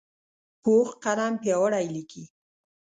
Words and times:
پوخ 0.63 0.87
قلم 1.03 1.33
پیاوړی 1.41 1.85
لیکي 1.95 2.23